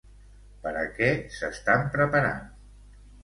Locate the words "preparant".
1.97-2.49